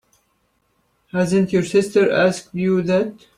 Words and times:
Hasn't 1.11 1.53
your 1.53 1.63
sister 1.63 2.11
asked 2.11 2.55
you 2.55 2.81
that? 2.81 3.27